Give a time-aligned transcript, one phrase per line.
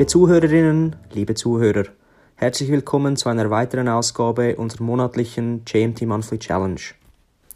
[0.00, 1.84] Liebe Zuhörerinnen, liebe Zuhörer,
[2.36, 6.80] herzlich willkommen zu einer weiteren Ausgabe unserer monatlichen JMT Monthly Challenge.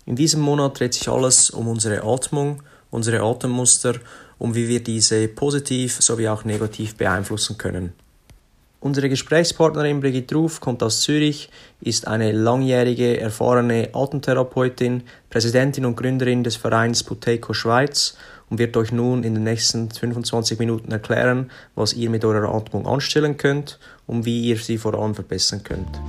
[0.04, 3.94] In diesem Monat dreht sich alles um unsere Atmung, unsere Atemmuster,
[4.36, 7.94] um wie wir diese positiv sowie auch negativ beeinflussen können.
[8.78, 11.48] Unsere Gesprächspartnerin Brigitte Ruf kommt aus Zürich,
[11.80, 18.18] ist eine langjährige, erfahrene Atemtherapeutin, Präsidentin und Gründerin des Vereins Puteco Schweiz
[18.50, 22.86] und wird euch nun in den nächsten 25 Minuten erklären, was ihr mit eurer Atmung
[22.86, 26.00] anstellen könnt und wie ihr sie vor allem verbessern könnt.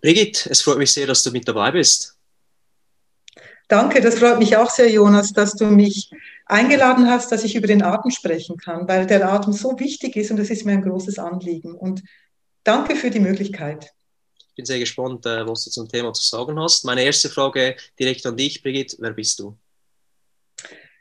[0.00, 2.16] Brigitte, es freut mich sehr, dass du mit dabei bist.
[3.68, 6.10] Danke, das freut mich auch sehr, Jonas, dass du mich
[6.48, 10.30] eingeladen hast, dass ich über den Atem sprechen kann, weil der Atem so wichtig ist
[10.30, 11.74] und das ist mir ein großes Anliegen.
[11.74, 12.02] Und
[12.64, 13.92] danke für die Möglichkeit.
[14.48, 16.84] Ich bin sehr gespannt, äh, was du zum Thema zu sagen hast.
[16.84, 18.96] Meine erste Frage direkt an dich, Brigitte.
[18.98, 19.56] Wer bist du?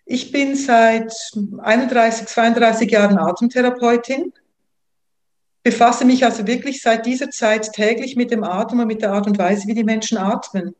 [0.05, 1.11] Ich bin seit
[1.57, 4.31] 31, 32 Jahren Atemtherapeutin
[5.67, 9.27] befasse mich also wirklich seit dieser Zeit täglich mit dem Atem und mit der Art
[9.27, 10.73] und Weise, wie die Menschen atmen.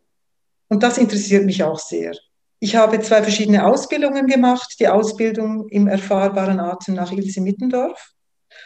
[0.70, 2.14] Und das interessiert mich auch sehr.
[2.60, 4.76] Ich habe zwei verschiedene Ausbildungen gemacht.
[4.80, 8.14] Die Ausbildung im erfahrbaren Atem nach Ilse Mittendorf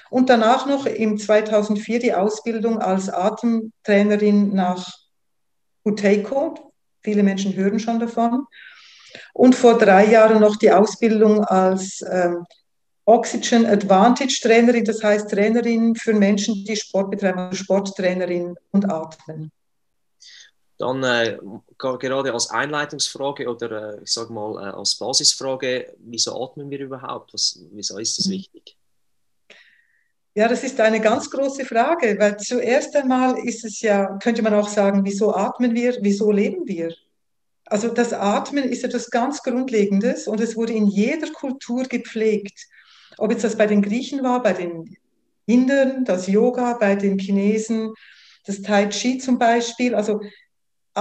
[0.10, 4.94] und danach noch im 2004 die Ausbildung als Atemtrainerin nach
[5.84, 6.74] Uteiko.
[7.02, 8.46] Viele Menschen hören schon davon.
[9.34, 12.46] Und vor drei Jahren noch die Ausbildung als ähm,
[13.06, 19.52] Oxygen Advantage Trainerin, das heißt Trainerin für Menschen, die Sport betreiben, also Sporttrainerin und atmen.
[20.82, 21.38] Dann äh,
[21.78, 27.36] gerade als Einleitungsfrage oder äh, ich sage mal äh, als Basisfrage, wieso atmen wir überhaupt?
[27.36, 28.32] Was, wieso ist das mhm.
[28.32, 28.76] wichtig?
[30.34, 34.56] Ja, das ist eine ganz große Frage, weil zuerst einmal ist es ja, könnte man
[34.56, 36.96] auch sagen, wieso atmen wir, wieso leben wir?
[37.66, 42.60] Also das Atmen ist etwas ganz Grundlegendes und es wurde in jeder Kultur gepflegt.
[43.20, 44.98] Ob jetzt das bei den Griechen war, bei den
[45.46, 47.94] Indern, das Yoga, bei den Chinesen,
[48.46, 49.94] das Tai Chi zum Beispiel.
[49.94, 50.22] Also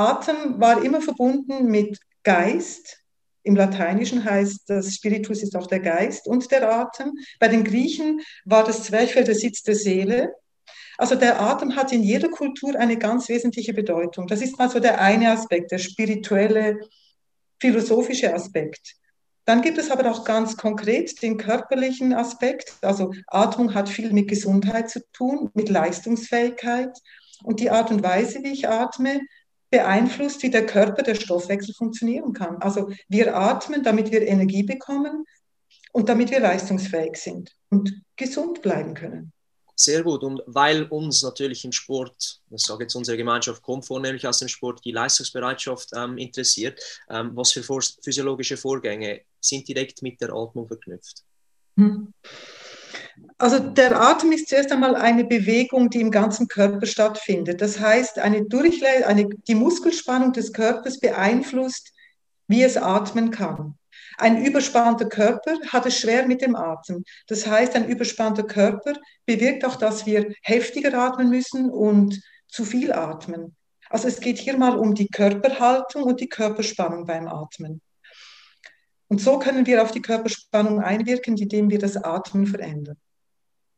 [0.01, 2.99] Atem war immer verbunden mit Geist.
[3.43, 7.13] Im Lateinischen heißt das Spiritus ist auch der Geist und der Atem.
[7.39, 10.35] Bei den Griechen war das Zwerchfell der Sitz der Seele.
[10.99, 14.27] Also der Atem hat in jeder Kultur eine ganz wesentliche Bedeutung.
[14.27, 16.81] Das ist mal so der eine Aspekt, der spirituelle,
[17.59, 18.97] philosophische Aspekt.
[19.45, 22.75] Dann gibt es aber auch ganz konkret den körperlichen Aspekt.
[22.83, 26.97] Also Atmung hat viel mit Gesundheit zu tun, mit Leistungsfähigkeit.
[27.43, 29.21] Und die Art und Weise, wie ich atme,
[29.71, 32.57] beeinflusst, wie der Körper, der Stoffwechsel funktionieren kann.
[32.59, 35.25] Also wir atmen, damit wir Energie bekommen
[35.93, 39.33] und damit wir leistungsfähig sind und gesund bleiben können.
[39.77, 40.23] Sehr gut.
[40.23, 44.49] Und weil uns natürlich im Sport, das sage jetzt unsere Gemeinschaft kommt vornehmlich aus dem
[44.49, 50.69] Sport, die Leistungsbereitschaft ähm, interessiert, ähm, was für physiologische Vorgänge sind direkt mit der Atmung
[50.69, 51.25] verknüpft?
[51.79, 52.13] Hm.
[53.39, 57.61] Also der Atem ist zuerst einmal eine Bewegung, die im ganzen Körper stattfindet.
[57.61, 61.93] Das heißt, eine Durchle eine, die Muskelspannung des Körpers beeinflusst,
[62.49, 63.77] wie es atmen kann.
[64.19, 67.05] Ein überspannter Körper hat es schwer mit dem Atem.
[67.27, 68.93] Das heißt, ein überspannter Körper
[69.25, 73.57] bewirkt auch, dass wir heftiger atmen müssen und zu viel atmen.
[73.89, 77.81] Also es geht hier mal um die Körperhaltung und die Körperspannung beim Atmen.
[79.09, 82.97] Und so können wir auf die Körperspannung einwirken, indem wir das Atmen verändern.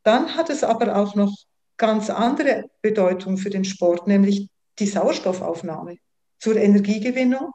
[0.02, 1.34] Dann hat es aber auch noch
[1.76, 4.48] ganz andere Bedeutung für den Sport, nämlich
[4.78, 5.96] die Sauerstoffaufnahme
[6.38, 7.52] zur Energiegewinnung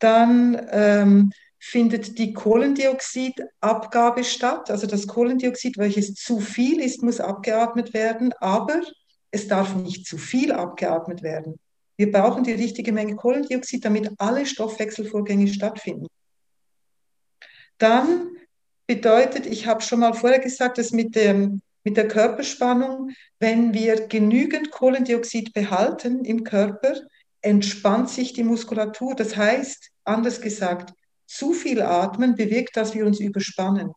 [0.00, 4.70] dann ähm, findet die Kohlendioxidabgabe statt.
[4.70, 8.80] Also das Kohlendioxid, welches zu viel ist, muss abgeatmet werden, aber
[9.30, 11.60] es darf nicht zu viel abgeatmet werden.
[11.96, 16.06] Wir brauchen die richtige Menge Kohlendioxid, damit alle Stoffwechselvorgänge stattfinden.
[17.76, 18.30] Dann
[18.90, 24.08] bedeutet, ich habe schon mal vorher gesagt, dass mit, dem, mit der Körperspannung, wenn wir
[24.08, 26.94] genügend Kohlendioxid behalten im Körper,
[27.40, 29.14] entspannt sich die Muskulatur.
[29.14, 30.92] Das heißt, anders gesagt,
[31.24, 33.92] zu viel Atmen bewirkt, dass wir uns überspannen.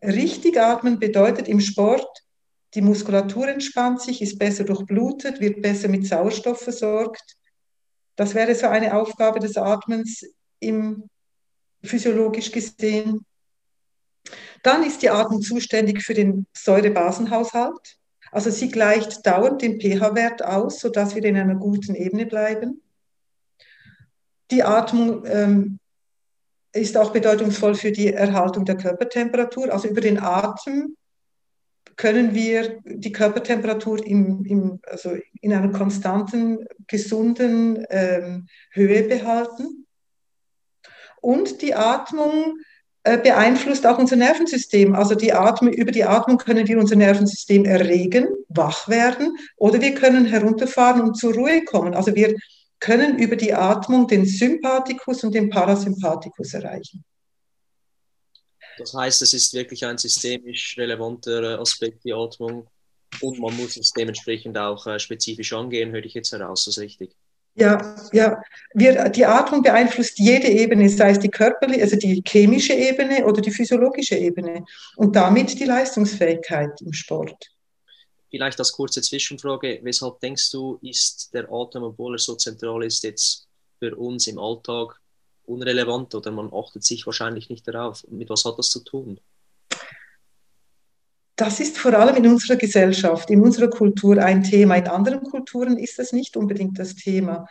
[0.00, 2.06] Richtig atmen bedeutet im Sport,
[2.74, 7.36] die Muskulatur entspannt sich, ist besser durchblutet, wird besser mit Sauerstoff versorgt.
[8.14, 10.24] Das wäre so eine Aufgabe des Atmens
[10.60, 11.08] im
[11.84, 13.24] physiologisch gesehen.
[14.62, 17.98] Dann ist die Atmung zuständig für den Säurebasenhaushalt.
[18.30, 22.80] Also sie gleicht dauernd den pH-Wert aus, sodass wir in einer guten Ebene bleiben.
[24.50, 25.78] Die Atmung ähm,
[26.72, 29.72] ist auch bedeutungsvoll für die Erhaltung der Körpertemperatur.
[29.72, 30.96] Also über den Atem
[31.96, 39.81] können wir die Körpertemperatur im, im, also in einer konstanten, gesunden ähm, Höhe behalten.
[41.22, 42.58] Und die Atmung
[43.04, 44.94] äh, beeinflusst auch unser Nervensystem.
[44.94, 49.94] Also die Atmung, über die Atmung können wir unser Nervensystem erregen, wach werden oder wir
[49.94, 51.94] können herunterfahren und zur Ruhe kommen.
[51.94, 52.36] Also wir
[52.78, 57.04] können über die Atmung den Sympathikus und den Parasympathikus erreichen.
[58.78, 62.68] Das heißt, es ist wirklich ein systemisch relevanter Aspekt, die Atmung.
[63.20, 66.82] Und man muss es dementsprechend auch äh, spezifisch angehen, höre ich jetzt heraus, das ist
[66.82, 67.14] richtig.
[67.54, 68.42] Ja, ja.
[68.72, 73.42] Wir, die Atmung beeinflusst jede Ebene, sei es die körperliche, also die chemische Ebene oder
[73.42, 74.64] die physiologische Ebene
[74.96, 77.50] und damit die Leistungsfähigkeit im Sport.
[78.30, 83.04] Vielleicht als kurze Zwischenfrage, weshalb denkst du, ist der Atem, obwohl er so zentral ist,
[83.04, 83.46] jetzt
[83.78, 84.98] für uns im Alltag
[85.44, 88.02] unrelevant oder man achtet sich wahrscheinlich nicht darauf?
[88.08, 89.20] Mit was hat das zu tun?
[91.36, 94.76] Das ist vor allem in unserer Gesellschaft, in unserer Kultur ein Thema.
[94.76, 97.46] In anderen Kulturen ist das nicht unbedingt das Thema.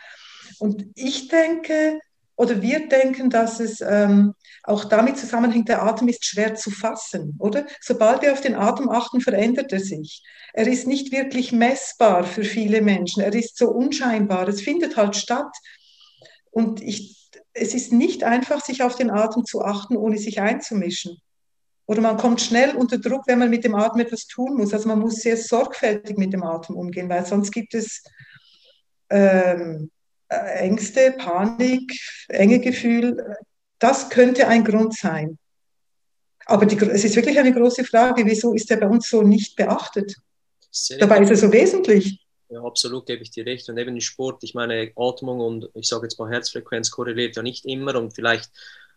[0.58, 1.98] Und ich denke,
[2.36, 7.36] oder wir denken, dass es ähm, auch damit zusammenhängt, der Atem ist schwer zu fassen,
[7.38, 7.66] oder?
[7.80, 10.22] Sobald wir auf den Atem achten, verändert er sich.
[10.52, 13.22] Er ist nicht wirklich messbar für viele Menschen.
[13.22, 14.48] Er ist so unscheinbar.
[14.48, 15.52] Es findet halt statt.
[16.50, 21.18] Und ich, es ist nicht einfach, sich auf den Atem zu achten, ohne sich einzumischen.
[21.86, 24.72] Oder man kommt schnell unter Druck, wenn man mit dem Atem etwas tun muss.
[24.72, 28.02] Also man muss sehr sorgfältig mit dem Atem umgehen, weil sonst gibt es
[29.10, 29.90] ähm,
[30.28, 31.92] äh, Ängste, Panik,
[32.28, 33.36] enge Gefühl.
[33.78, 35.38] Das könnte ein Grund sein.
[36.46, 39.56] Aber die, es ist wirklich eine große Frage, wieso ist er bei uns so nicht
[39.56, 40.16] beachtet?
[40.98, 42.20] Dabei ist er so wesentlich.
[42.48, 43.68] Ja, absolut gebe ich dir recht.
[43.68, 47.42] Und eben im Sport, ich meine, Atmung und ich sage jetzt mal Herzfrequenz korreliert ja
[47.42, 48.50] nicht immer und vielleicht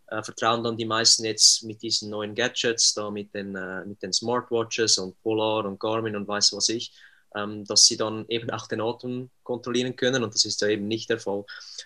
[0.07, 4.01] äh, vertrauen dann die meisten jetzt mit diesen neuen Gadgets, da mit den, äh, mit
[4.01, 6.93] den Smartwatches und Polar und Garmin und weiß was ich,
[7.35, 10.87] ähm, dass sie dann eben auch den Atem kontrollieren können und das ist ja eben
[10.87, 11.43] nicht der Fall.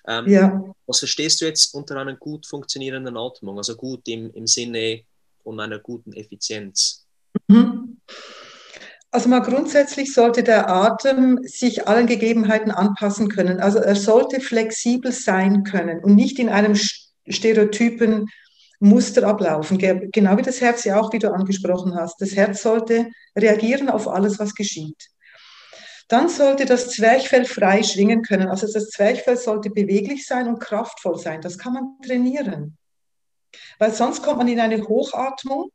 [0.07, 0.63] Ähm, ja.
[0.85, 5.03] Was verstehst du jetzt unter einer gut funktionierenden Atmung, also gut im, im Sinne
[5.43, 7.05] von einer guten Effizienz?
[7.47, 7.99] Mhm.
[9.11, 13.59] Also mal grundsätzlich sollte der Atem sich allen Gegebenheiten anpassen können.
[13.59, 16.75] Also er sollte flexibel sein können und nicht in einem
[17.29, 18.27] stereotypen
[18.79, 19.77] Muster ablaufen.
[19.77, 22.21] Genau wie das Herz ja auch, wie du angesprochen hast.
[22.21, 25.09] Das Herz sollte reagieren auf alles, was geschieht.
[26.07, 28.47] Dann sollte das Zwerchfell frei schwingen können.
[28.47, 31.41] Also das Zwerchfell sollte beweglich sein und kraftvoll sein.
[31.41, 32.77] Das kann man trainieren.
[33.77, 35.71] Weil sonst kommt man in eine Hochatmung.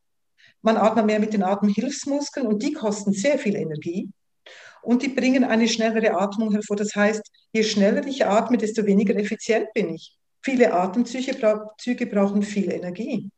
[0.63, 4.09] Man atmet mehr mit den Atemhilfsmuskeln und die kosten sehr viel Energie.
[4.83, 6.77] Und die bringen eine schnellere Atmung hervor.
[6.77, 7.23] Das heißt,
[7.53, 10.17] je schneller ich atme, desto weniger effizient bin ich.
[10.45, 13.31] Viele Atemzüge brauchen viel Energie.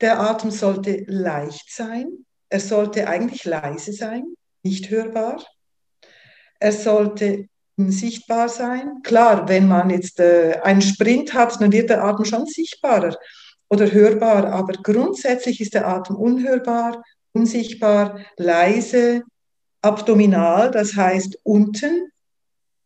[0.00, 2.26] Der Atem sollte leicht sein.
[2.50, 4.24] Er sollte eigentlich leise sein,
[4.62, 5.42] nicht hörbar.
[6.60, 9.00] Er sollte unsichtbar sein.
[9.02, 13.16] Klar, wenn man jetzt äh, einen Sprint hat, dann wird der Atem schon sichtbarer
[13.70, 17.02] oder hörbar, aber grundsätzlich ist der Atem unhörbar,
[17.32, 19.22] unsichtbar, leise,
[19.80, 22.10] abdominal, das heißt unten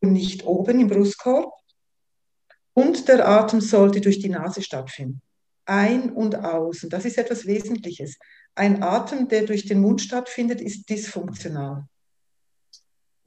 [0.00, 1.57] und nicht oben im Brustkorb.
[2.78, 5.20] Und der Atem sollte durch die Nase stattfinden.
[5.64, 6.84] Ein und aus.
[6.84, 8.16] Und das ist etwas Wesentliches.
[8.54, 11.88] Ein Atem, der durch den Mund stattfindet, ist dysfunktional.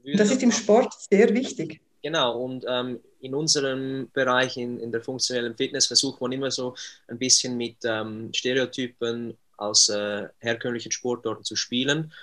[0.06, 1.82] Und das ist im Sport sehr wichtig.
[2.02, 6.74] Genau, und ähm, in unserem Bereich, in, in der funktionellen Fitness, versucht man immer so
[7.10, 12.14] ein bisschen mit ähm, Stereotypen aus äh, herkömmlichen Sportarten zu spielen.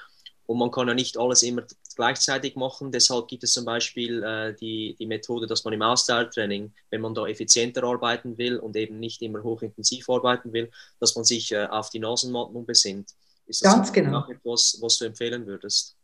[0.46, 1.64] Und man kann ja nicht alles immer
[1.98, 2.92] gleichzeitig machen.
[2.92, 7.12] Deshalb gibt es zum Beispiel äh, die, die Methode, dass man im Ausdauertraining, wenn man
[7.12, 11.66] da effizienter arbeiten will und eben nicht immer hochintensiv arbeiten will, dass man sich äh,
[11.66, 13.10] auf die Nasenatmung besinnt.
[13.46, 14.24] Ist das Ganz genau.
[14.30, 15.96] etwas, was du empfehlen würdest?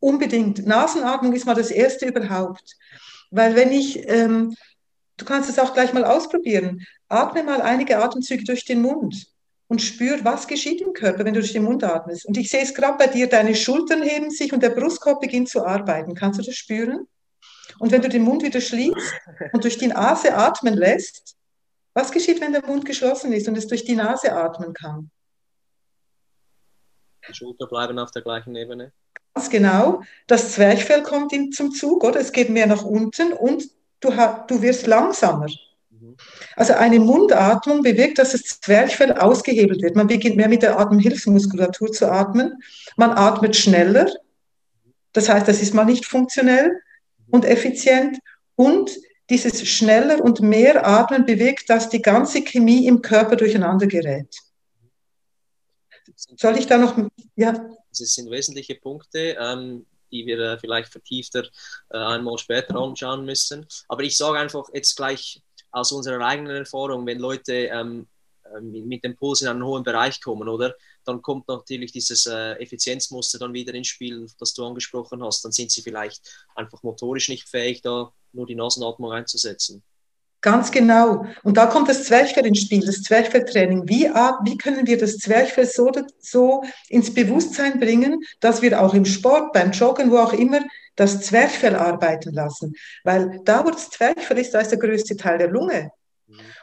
[0.00, 0.66] Unbedingt.
[0.66, 2.74] Nasenatmung ist mal das Erste überhaupt.
[3.30, 4.56] Weil wenn ich, ähm,
[5.18, 9.26] du kannst es auch gleich mal ausprobieren, atme mal einige Atemzüge durch den Mund
[9.68, 12.26] und spür, was geschieht im Körper, wenn du durch den Mund atmest.
[12.26, 15.48] Und ich sehe es gerade bei dir, deine Schultern heben sich und der Brustkorb beginnt
[15.48, 16.14] zu arbeiten.
[16.14, 17.08] Kannst du das spüren?
[17.78, 19.20] Und wenn du den Mund wieder schließt
[19.52, 21.36] und durch die Nase atmen lässt,
[21.94, 25.10] was geschieht, wenn der Mund geschlossen ist und es durch die Nase atmen kann?
[27.28, 28.92] Die Schultern bleiben auf der gleichen Ebene.
[29.34, 30.02] Ganz genau.
[30.26, 32.20] Das Zwerchfell kommt zum Zug, oder?
[32.20, 33.64] Es geht mehr nach unten und
[34.00, 34.10] du,
[34.46, 35.48] du wirst langsamer.
[36.56, 39.96] Also eine Mundatmung bewirkt, dass das Zwerchfell ausgehebelt wird.
[39.96, 42.62] Man beginnt mehr mit der Atemhilfsmuskulatur zu atmen.
[42.96, 44.10] Man atmet schneller.
[45.12, 46.80] Das heißt, das ist mal nicht funktionell
[47.30, 48.18] und effizient.
[48.54, 48.90] Und
[49.28, 54.34] dieses schneller und mehr Atmen bewirkt, dass die ganze Chemie im Körper durcheinander gerät.
[56.14, 56.96] Soll ich da noch,
[57.34, 57.70] ja?
[57.90, 61.44] Das sind wesentliche Punkte, ähm, die wir äh, vielleicht vertiefter
[61.90, 63.66] äh, einmal später anschauen müssen.
[63.88, 65.42] Aber ich sage einfach jetzt gleich
[65.76, 68.06] aus unserer eigenen Erfahrung, wenn Leute ähm,
[68.44, 70.74] äh, mit dem Puls in einen hohen Bereich kommen, oder?
[71.04, 75.44] Dann kommt natürlich dieses äh, Effizienzmuster dann wieder ins Spiel, das du angesprochen hast.
[75.44, 79.82] Dann sind sie vielleicht einfach motorisch nicht fähig, da nur die Nasenatmung einzusetzen.
[80.46, 81.26] Ganz genau.
[81.42, 83.88] Und da kommt das Zwerchfell ins Spiel, das Zwerchfelltraining.
[83.88, 89.04] Wie, wie können wir das Zwerchfell so, so ins Bewusstsein bringen, dass wir auch im
[89.04, 90.60] Sport, beim Joggen, wo auch immer,
[90.94, 92.74] das Zwerchfell arbeiten lassen?
[93.02, 95.90] Weil da, wo das Zwerchfell ist, da ist der größte Teil der Lunge.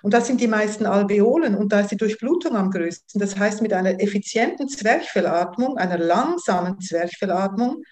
[0.01, 3.19] Und das sind die meisten Alveolen und da ist die Durchblutung am größten.
[3.19, 7.83] Das heißt, mit einer effizienten Zwerchfellatmung, einer langsamen Zwerchfellatmung,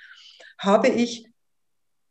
[0.57, 1.25] habe ich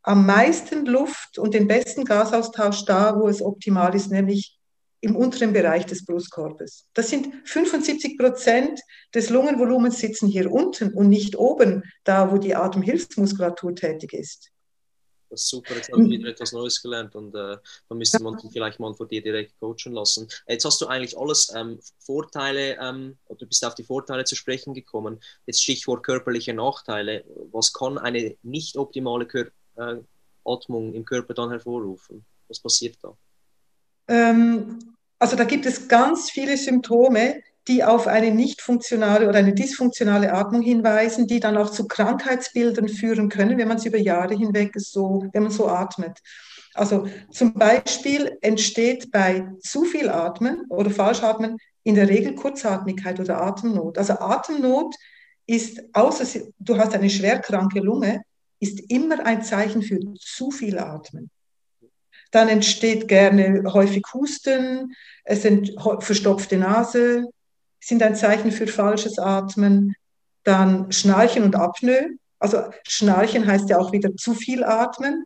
[0.03, 4.57] am meisten Luft und den besten Gasaustausch da, wo es optimal ist, nämlich
[5.01, 6.87] im unteren Bereich des Brustkorbes.
[6.93, 8.79] Das sind 75 Prozent
[9.13, 14.51] des Lungenvolumens sitzen hier unten und nicht oben, da wo die Atemhilfsmuskulatur tätig ist.
[15.31, 17.55] Das ist super, jetzt habe ich wieder etwas Neues gelernt und äh,
[17.87, 20.27] da müsste man vielleicht mal von dir direkt coachen lassen.
[20.45, 24.73] Jetzt hast du eigentlich alles ähm, Vorteile, ähm, du bist auf die Vorteile zu sprechen
[24.73, 25.21] gekommen.
[25.45, 27.23] Jetzt Stichwort körperliche Nachteile.
[27.51, 29.47] Was kann eine nicht optimale Kör
[29.81, 30.01] äh,
[30.45, 32.25] Atmung im Körper dann hervorrufen?
[32.47, 33.15] Was passiert da?
[34.07, 34.79] Ähm,
[35.19, 40.33] also da gibt es ganz viele Symptome, die auf eine nicht funktionale oder eine dysfunktionale
[40.33, 44.73] Atmung hinweisen, die dann auch zu Krankheitsbildern führen können, wenn man es über Jahre hinweg
[44.77, 46.19] so, wenn man so atmet.
[46.73, 53.41] Also zum Beispiel entsteht bei zu viel Atmen oder Falschatmen in der Regel Kurzatmigkeit oder
[53.41, 53.97] Atemnot.
[53.97, 54.95] Also Atemnot
[55.45, 58.21] ist, außer du hast eine schwerkranke Lunge,
[58.61, 61.29] ist immer ein Zeichen für zu viel Atmen.
[62.31, 67.25] Dann entsteht gerne häufig Husten, es sind verstopfte Nase,
[67.81, 69.95] sind ein Zeichen für falsches Atmen.
[70.43, 72.11] Dann Schnarchen und Apnoe.
[72.39, 75.23] Also Schnarchen heißt ja auch wieder zu viel atmen.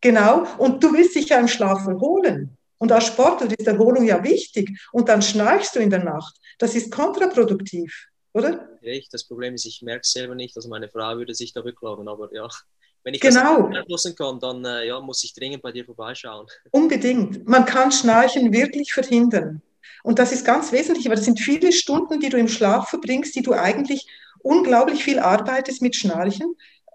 [0.00, 0.44] Genau.
[0.58, 2.56] Und du willst dich ja im Schlaf erholen.
[2.78, 4.70] Und als Sportler ist Erholung ja wichtig.
[4.92, 6.36] Und dann schnarchst du in der Nacht.
[6.58, 8.68] Das ist kontraproduktiv oder?
[8.82, 9.12] Recht.
[9.12, 10.56] Das Problem ist, ich merke es selber nicht.
[10.56, 12.48] Also meine Frau würde sich da rücklaufen, aber ja.
[13.04, 13.62] Wenn ich genau.
[13.62, 16.46] das beeinflussen kann, dann äh, ja, muss ich dringend bei dir vorbeischauen.
[16.70, 17.48] Unbedingt.
[17.48, 19.60] Man kann Schnarchen wirklich verhindern.
[20.04, 23.34] Und das ist ganz wesentlich, weil das sind viele Stunden, die du im Schlaf verbringst,
[23.34, 24.06] die du eigentlich
[24.38, 26.54] unglaublich viel arbeitest mit Schnarchen.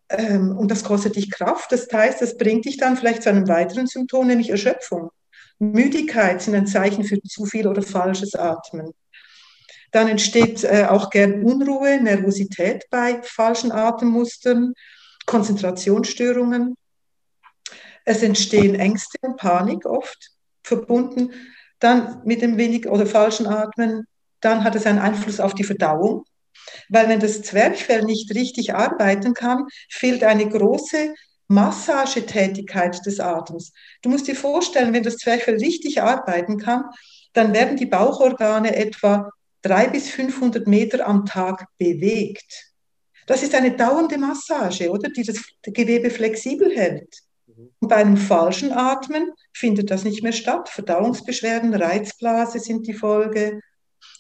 [0.10, 1.74] Ähm, und das kostet dich Kraft.
[1.74, 5.12] Das heißt, das bringt dich dann vielleicht zu einem weiteren Symptom, nämlich Erschöpfung.
[5.60, 8.94] Müdigkeit sind ein Zeichen für zu viel oder falsches Atmen.
[9.92, 14.74] Dann entsteht äh, auch gern Unruhe, Nervosität bei falschen Atemmustern,
[15.26, 16.76] Konzentrationsstörungen.
[18.06, 20.32] Es entstehen Ängste und Panik oft
[20.64, 21.32] verbunden
[21.80, 24.06] dann mit dem wenig oder falschen Atmen.
[24.42, 26.24] Dann hat es einen Einfluss auf die Verdauung,
[26.90, 31.14] weil wenn das Zwerchfell nicht richtig arbeiten kann, fehlt eine große
[31.48, 33.72] Massagetätigkeit des Atems.
[34.02, 36.84] Du musst dir vorstellen, wenn das Zwerchfell richtig arbeiten kann,
[37.34, 39.30] dann werden die Bauchorgane etwa
[39.68, 42.74] drei bis 500 Meter am Tag bewegt.
[43.26, 45.10] Das ist eine dauernde Massage, oder?
[45.10, 47.14] Die das Gewebe flexibel hält.
[47.48, 47.72] Mhm.
[47.80, 50.70] Und bei einem falschen Atmen findet das nicht mehr statt.
[50.70, 53.60] Verdauungsbeschwerden, Reizblase sind die Folge.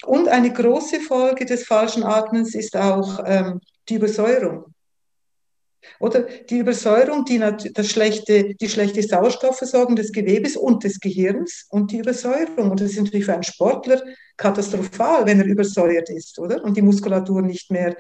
[0.06, 4.74] Und eine große Folge des falschen Atmens ist auch ähm, die Übersäuerung.
[6.00, 7.40] Oder die Übersäuerung, die,
[7.74, 12.72] das schlechte, die schlechte Sauerstoffversorgung des Gewebes und des Gehirns und die Übersäuerung.
[12.72, 14.02] Und das ist natürlich für einen Sportler
[14.36, 16.64] katastrophal, wenn er übersäuert ist, oder?
[16.64, 17.96] Und die Muskulatur nicht mehr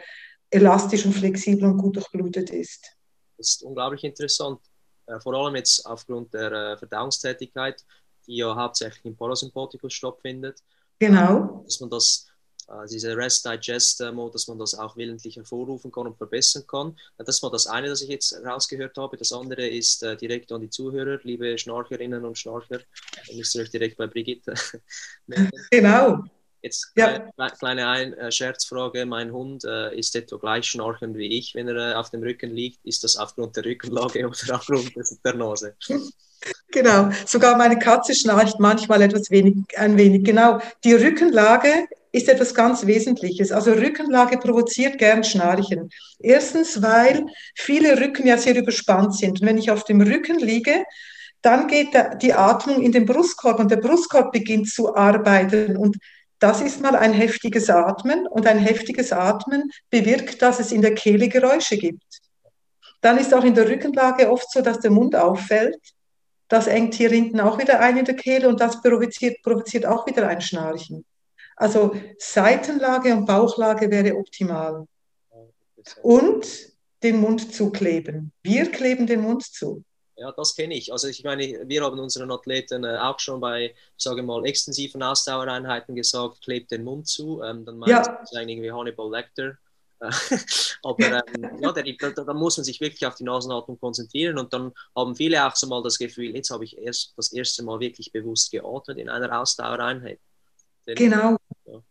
[0.50, 2.94] elastisch und flexibel und gut durchblutet ist.
[3.38, 4.60] Das ist unglaublich interessant.
[5.08, 7.84] Äh, vor allem jetzt aufgrund der äh, Verdauungstätigkeit,
[8.28, 10.60] die ja hauptsächlich im Parasympathikus stattfindet.
[11.00, 11.64] Genau.
[11.66, 12.28] Dass man das
[12.68, 16.98] äh, diese Rest-Digest-Mode, dass man das auch willentlich hervorrufen kann und verbessern kann.
[17.18, 19.18] Das war das eine, das ich jetzt rausgehört habe.
[19.18, 22.80] Das andere ist äh, direkt an die Zuhörer, liebe Schnarcherinnen und Schnarcher.
[22.80, 24.54] Da müsst ihr euch direkt bei Brigitte
[25.28, 25.52] melden.
[25.72, 26.24] Genau.
[26.62, 27.32] Jetzt ja.
[27.60, 29.06] kleine Ein äh, Scherzfrage.
[29.06, 32.50] Mein Hund äh, ist etwa gleich schnarchend wie ich, wenn er äh, auf dem Rücken
[32.50, 32.84] liegt.
[32.84, 34.92] Ist das aufgrund der Rückenlage oder aufgrund
[35.24, 35.76] der Nase?
[36.72, 40.24] Genau, sogar meine Katze schnarcht manchmal etwas wenig, ein wenig.
[40.24, 43.52] Genau, die Rückenlage ist etwas ganz Wesentliches.
[43.52, 45.90] Also Rückenlage provoziert gern Schnarchen.
[46.20, 49.42] Erstens, weil viele Rücken ja sehr überspannt sind.
[49.42, 50.84] Und wenn ich auf dem Rücken liege,
[51.42, 51.90] dann geht
[52.22, 55.78] die Atmung in den Brustkorb und der Brustkorb beginnt zu arbeiten.
[55.78, 55.98] Und
[56.40, 60.94] das ist mal ein heftiges Atmen und ein heftiges Atmen bewirkt, dass es in der
[60.94, 62.04] Kehle Geräusche gibt.
[63.02, 65.80] Dann ist auch in der Rückenlage oft so, dass der Mund auffällt.
[66.48, 70.08] Das engt hier hinten auch wieder ein in der Kehle und das provoziert, provoziert auch
[70.08, 71.06] wieder ein Schnarchen.
[71.58, 74.88] Also Seitenlage und Bauchlage wäre optimal.
[76.02, 76.46] und
[77.04, 78.32] den Mund zukleben.
[78.44, 79.84] Wir kleben den Mund zu.
[80.16, 80.92] Ja, das kenne ich.
[80.92, 85.96] Also ich meine, wir haben unseren Athleten äh, auch schon bei, sage mal, extensiven Ausdauereinheiten
[85.96, 87.44] gesagt, klebt den Mund zu.
[87.44, 88.02] Ähm, dann meint ja.
[88.02, 89.58] das irgendwie Hannibal Lecter.
[90.84, 94.72] Aber ähm, ja, da, da, muss man sich wirklich auf die Nasenatmung konzentrieren und dann
[94.96, 98.12] haben viele auch so mal das Gefühl, jetzt habe ich erst das erste Mal wirklich
[98.12, 100.20] bewusst geatmet in einer Ausdauereinheit.
[100.96, 101.38] Genau.
[101.66, 101.84] Ja.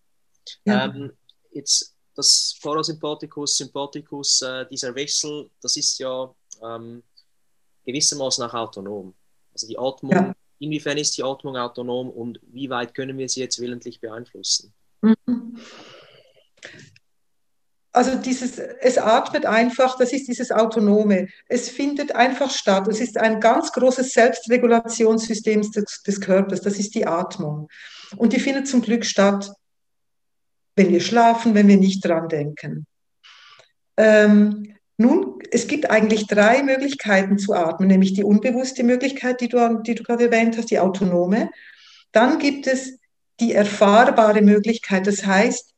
[0.65, 0.85] Ja.
[0.87, 1.13] Ähm,
[1.51, 7.03] jetzt das Parasympathikus, Sympathikus, äh, dieser Wechsel, das ist ja ähm,
[7.85, 9.15] gewissermaßen auch autonom.
[9.53, 10.35] Also die Atmung, ja.
[10.59, 14.73] inwiefern ist die Atmung autonom und wie weit können wir sie jetzt willentlich beeinflussen?
[15.03, 15.61] Mhm.
[17.97, 21.29] Also dieses, es atmet einfach, das ist dieses Autonome.
[21.49, 22.87] Es findet einfach statt.
[22.89, 26.61] Es ist ein ganz großes Selbstregulationssystem des, des Körpers.
[26.61, 27.69] Das ist die Atmung.
[28.19, 29.51] Und die findet zum Glück statt,
[30.77, 32.87] wenn wir schlafen, wenn wir nicht dran denken.
[33.97, 39.81] Ähm, nun, es gibt eigentlich drei Möglichkeiten zu atmen, nämlich die unbewusste Möglichkeit, die du,
[39.87, 41.49] die du gerade erwähnt hast, die autonome.
[42.13, 42.99] Dann gibt es
[43.41, 45.73] die erfahrbare Möglichkeit, das heißt,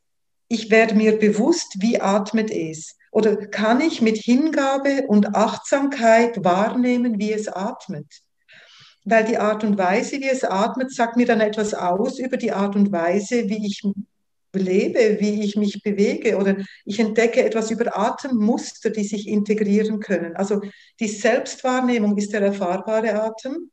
[0.49, 2.97] ich werde mir bewusst, wie atmet es.
[3.11, 8.07] Oder kann ich mit Hingabe und Achtsamkeit wahrnehmen, wie es atmet?
[9.05, 12.53] Weil die Art und Weise, wie es atmet, sagt mir dann etwas aus über die
[12.53, 13.83] Art und Weise, wie ich
[14.55, 20.37] lebe, wie ich mich bewege oder ich entdecke etwas über Atemmuster, die sich integrieren können.
[20.37, 20.63] Also
[21.01, 23.71] die Selbstwahrnehmung ist der erfahrbare Atem.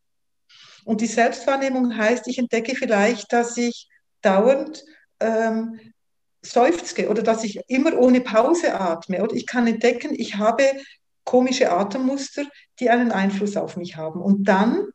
[0.84, 3.88] Und die Selbstwahrnehmung heißt, ich entdecke vielleicht, dass ich
[4.22, 4.84] dauernd
[5.20, 5.80] ähm,
[6.46, 9.22] seufze oder dass ich immer ohne Pause atme.
[9.24, 10.64] Oder ich kann entdecken, ich habe
[11.24, 12.46] komische Atemmuster,
[12.80, 14.22] die einen Einfluss auf mich haben.
[14.22, 14.88] Und dann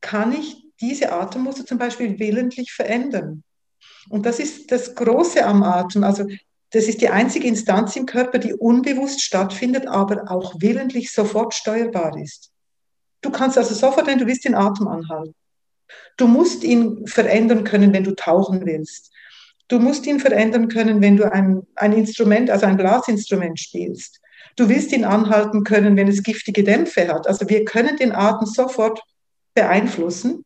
[0.00, 3.42] kann ich diese Atemmuster zum Beispiel willentlich verändern.
[4.10, 6.04] Und das ist das Große am Atem.
[6.04, 6.26] Also
[6.70, 12.16] das ist die einzige Instanz im Körper, die unbewusst stattfindet, aber auch willentlich sofort steuerbar
[12.18, 12.50] ist.
[13.22, 15.34] Du kannst also sofort, wenn du willst, den Atem anhalten.
[16.16, 19.13] Du musst ihn verändern können, wenn du tauchen willst.
[19.68, 24.20] Du musst ihn verändern können, wenn du ein, ein Instrument, also ein Blasinstrument spielst.
[24.56, 27.26] Du willst ihn anhalten können, wenn es giftige Dämpfe hat.
[27.26, 29.00] Also wir können den Atem sofort
[29.54, 30.44] beeinflussen.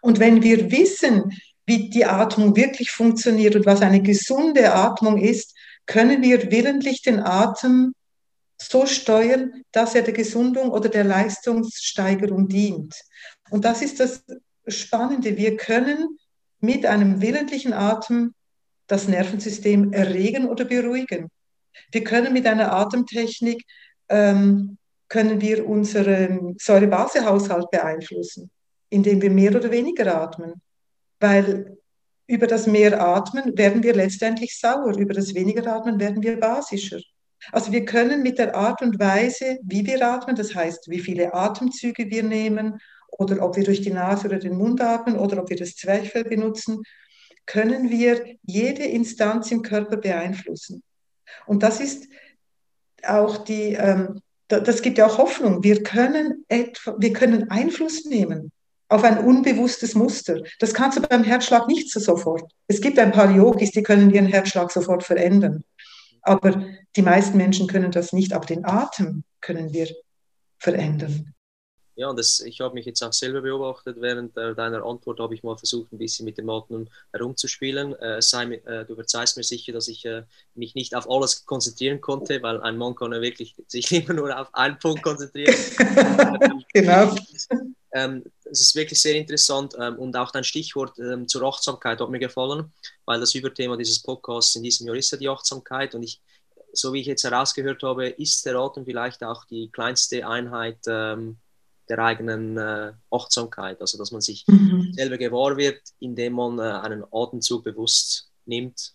[0.00, 1.32] Und wenn wir wissen,
[1.66, 5.54] wie die Atmung wirklich funktioniert und was eine gesunde Atmung ist,
[5.86, 7.94] können wir willentlich den Atem
[8.60, 12.94] so steuern, dass er der Gesundung oder der Leistungssteigerung dient.
[13.50, 14.24] Und das ist das
[14.66, 15.36] Spannende.
[15.36, 16.18] Wir können
[16.60, 18.34] mit einem willentlichen Atem
[18.86, 21.28] das Nervensystem erregen oder beruhigen.
[21.92, 23.62] Wir können mit einer Atemtechnik
[24.08, 28.50] ähm, können wir unseren Säurebasehaushalt beeinflussen,
[28.90, 30.54] indem wir mehr oder weniger atmen
[31.20, 31.76] weil
[32.26, 37.00] über das mehr Atmen werden wir letztendlich sauer, über das weniger Atmen werden wir basischer.
[37.52, 41.32] Also wir können mit der Art und Weise, wie wir atmen, das heißt, wie viele
[41.32, 42.78] Atemzüge wir nehmen
[43.18, 46.24] oder ob wir durch die Nase oder den Mund atmen oder ob wir das Zwerchfell
[46.24, 46.82] benutzen,
[47.44, 50.82] können wir jede Instanz im Körper beeinflussen.
[51.46, 52.08] Und das ist
[53.02, 55.62] auch die, ähm, das gibt ja auch Hoffnung.
[55.62, 58.52] Wir können, etwa, wir können Einfluss nehmen
[58.88, 60.42] auf ein unbewusstes Muster.
[60.60, 62.50] Das kannst du beim Herzschlag nicht so sofort.
[62.68, 65.64] Es gibt ein paar Yogis, die können ihren Herzschlag sofort verändern.
[66.22, 66.64] Aber
[66.96, 68.32] die meisten Menschen können das nicht.
[68.32, 69.88] Aber den Atem können wir
[70.58, 71.34] verändern.
[71.98, 73.96] Ja, und das, ich habe mich jetzt auch selber beobachtet.
[73.98, 77.92] Während äh, deiner Antwort habe ich mal versucht, ein bisschen mit dem Atem herumzuspielen.
[77.96, 80.22] Äh, sei, äh, du verzeihst mir sicher, dass ich äh,
[80.54, 84.40] mich nicht auf alles konzentrieren konnte, weil ein Mann kann ja wirklich sich immer nur
[84.40, 85.56] auf einen Punkt konzentrieren.
[86.72, 87.16] genau.
[87.90, 92.10] Ähm, es ist wirklich sehr interessant ähm, und auch dein Stichwort ähm, zur Achtsamkeit hat
[92.10, 92.72] mir gefallen,
[93.06, 96.20] weil das Überthema dieses Podcasts in diesem Jahr ist ja die Achtsamkeit und ich,
[96.72, 101.38] so wie ich jetzt herausgehört habe, ist der Atem vielleicht auch die kleinste Einheit ähm,
[101.88, 104.92] der eigenen äh, Achtsamkeit, also dass man sich mhm.
[104.92, 108.94] selber gewahr wird, indem man äh, einen Atemzug bewusst nimmt.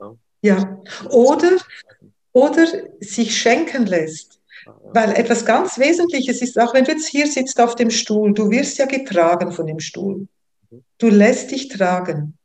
[0.00, 0.82] Ja, ja.
[1.10, 1.58] Oder,
[2.32, 2.66] oder
[3.00, 4.40] sich schenken lässt.
[4.82, 8.50] Weil etwas ganz Wesentliches ist, auch wenn du jetzt hier sitzt auf dem Stuhl, du
[8.50, 10.26] wirst ja getragen von dem Stuhl.
[10.98, 12.36] Du lässt dich tragen.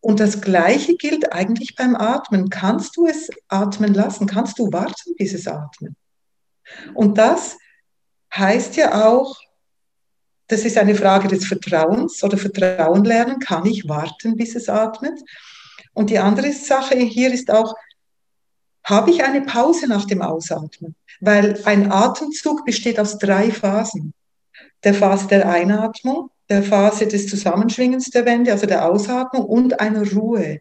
[0.00, 2.50] Und das Gleiche gilt eigentlich beim Atmen.
[2.50, 4.26] Kannst du es atmen lassen?
[4.26, 5.94] Kannst du warten, bis es atmet?
[6.94, 7.56] Und das
[8.36, 9.36] heißt ja auch,
[10.48, 13.38] das ist eine Frage des Vertrauens oder Vertrauen lernen.
[13.38, 15.18] Kann ich warten, bis es atmet?
[15.94, 17.74] Und die andere Sache hier ist auch,
[18.84, 24.12] habe ich eine Pause nach dem Ausatmen, weil ein Atemzug besteht aus drei Phasen.
[24.82, 30.06] Der Phase der Einatmung, der Phase des Zusammenschwingens der Wände, also der Ausatmung und einer
[30.12, 30.60] Ruhe.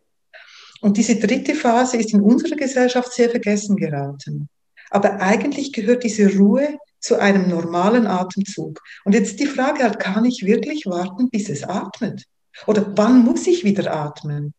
[0.80, 4.48] Und diese dritte Phase ist in unserer Gesellschaft sehr vergessen geraten.
[4.90, 8.82] Aber eigentlich gehört diese Ruhe zu einem normalen Atemzug.
[9.04, 12.24] Und jetzt die Frage halt, kann ich wirklich warten, bis es atmet?
[12.66, 14.54] Oder wann muss ich wieder atmen?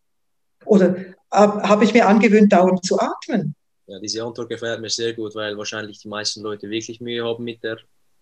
[0.67, 0.97] Oder
[1.31, 3.55] habe ich mir angewöhnt, dauernd zu atmen?
[3.87, 7.45] Ja, diese Antwort gefällt mir sehr gut, weil wahrscheinlich die meisten Leute wirklich Mühe haben
[7.45, 7.79] mit der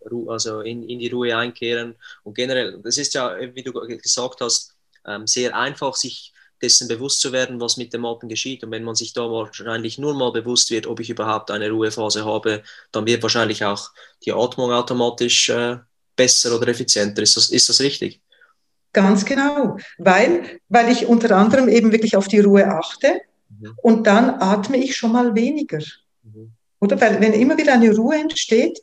[0.08, 1.96] Ruhe, also in, in die Ruhe einkehren.
[2.22, 6.31] Und generell, das ist ja, wie du gesagt hast, ähm, sehr einfach, sich
[6.62, 8.62] dessen bewusst zu werden, was mit dem Atem geschieht.
[8.62, 12.24] Und wenn man sich da wahrscheinlich nur mal bewusst wird, ob ich überhaupt eine Ruhephase
[12.24, 13.90] habe, dann wird wahrscheinlich auch
[14.24, 15.78] die Atmung automatisch äh,
[16.16, 17.22] besser oder effizienter.
[17.22, 18.20] Ist das, ist das richtig?
[18.92, 23.74] Ganz genau, weil, weil ich unter anderem eben wirklich auf die Ruhe achte mhm.
[23.82, 25.80] und dann atme ich schon mal weniger.
[26.22, 26.52] Mhm.
[26.78, 28.80] Oder weil, wenn immer wieder eine Ruhe entsteht,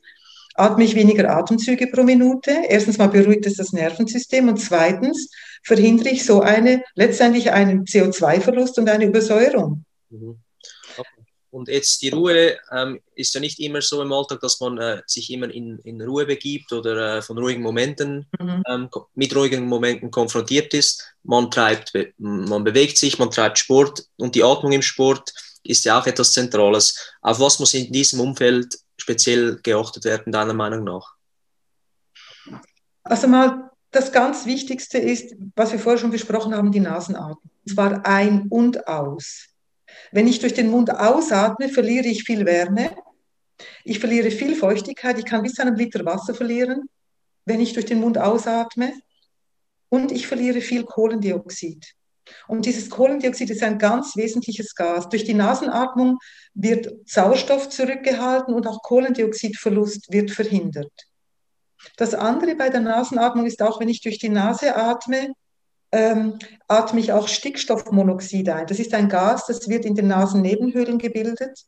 [0.60, 2.52] atme ich weniger Atemzüge pro Minute.
[2.68, 5.30] Erstens mal beruhigt es das Nervensystem und zweitens
[5.64, 9.86] verhindere ich so eine, letztendlich einen CO2-Verlust und eine Übersäuerung.
[10.10, 10.40] Mhm.
[11.52, 15.02] Und jetzt die Ruhe ähm, ist ja nicht immer so im Alltag, dass man äh,
[15.08, 18.64] sich immer in, in Ruhe begibt oder äh, von ruhigen Momenten mhm.
[18.70, 21.16] ähm, mit ruhigen Momenten konfrontiert ist.
[21.24, 26.00] Man treibt, man bewegt sich, man treibt Sport und die Atmung im Sport ist ja
[26.00, 27.14] auch etwas Zentrales.
[27.22, 31.16] Auf was muss in diesem Umfeld speziell geachtet werden, deiner Meinung nach?
[33.04, 37.52] Also mal das ganz Wichtigste ist, was wir vorher schon besprochen haben, die Nasenatmung.
[37.66, 39.48] Und zwar ein und aus.
[40.12, 42.96] Wenn ich durch den Mund ausatme, verliere ich viel Wärme.
[43.84, 45.18] Ich verliere viel Feuchtigkeit.
[45.18, 46.90] Ich kann bis zu einem Liter Wasser verlieren,
[47.46, 48.94] wenn ich durch den Mund ausatme.
[49.90, 51.96] Und ich verliere viel Kohlendioxid.
[52.48, 55.10] Und dieses Kohlendioxid ist ein ganz wesentliches Gas.
[55.10, 56.18] Durch die Nasenatmung
[56.54, 60.92] wird Sauerstoff zurückgehalten und auch Kohlendioxidverlust wird verhindert.
[61.98, 65.34] Das andere bei der Nasenatmung ist auch, wenn ich durch die Nase atme,
[65.92, 66.38] ähm,
[66.68, 68.68] atme ich auch Stickstoffmonoxid ein.
[68.68, 71.66] Das ist ein Gas, das wird in den Nasennebenhöhlen gebildet.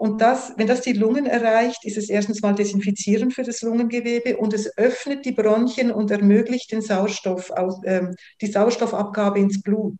[0.00, 4.38] Und das, wenn das die Lungen erreicht, ist es erstens mal desinfizierend für das Lungengewebe
[4.38, 7.52] und es öffnet die Bronchien und ermöglicht den Sauerstoff,
[7.84, 9.98] ähm, die Sauerstoffabgabe ins Blut.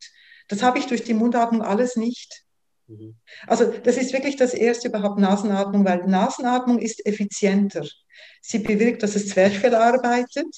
[0.48, 2.44] Das habe ich durch die Mundatmung alles nicht.
[2.86, 3.16] Mhm.
[3.46, 7.86] Also das ist wirklich das erste überhaupt Nasenatmung, weil Nasenatmung ist effizienter.
[8.40, 10.48] Sie bewirkt, dass das Zwerchfell arbeitet.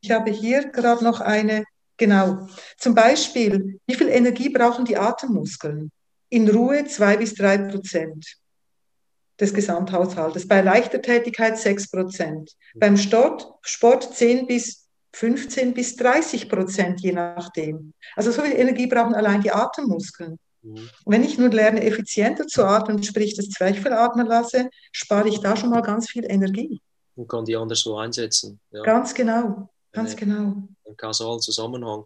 [0.00, 1.64] Ich habe hier gerade noch eine,
[1.98, 5.90] genau, zum Beispiel, wie viel Energie brauchen die Atemmuskeln?
[6.30, 8.40] In Ruhe zwei bis drei Prozent
[9.40, 16.48] des Gesamthaushaltes, bei leichter Tätigkeit sechs Prozent, beim Sport, Sport 10 bis 15 bis 30
[16.48, 17.92] Prozent, je nachdem.
[18.14, 20.38] Also so viel Energie brauchen allein die Atemmuskeln.
[20.62, 20.88] Mhm.
[21.06, 25.56] Wenn ich nun lerne, effizienter zu atmen, sprich das Zwerchfell atmen lasse, spare ich da
[25.56, 26.80] schon mal ganz viel Energie.
[27.16, 28.60] Und kann die anders so einsetzen.
[28.70, 28.82] Ja.
[28.82, 30.54] Ganz genau, ganz genau.
[30.86, 32.04] Ein kausalen Zusammenhang.